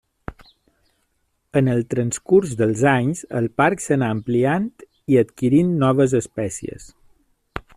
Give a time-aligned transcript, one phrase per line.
[1.59, 4.67] En el transcurs dels anys, el parc s'anà ampliant
[5.15, 6.89] i adquirint noves espècies.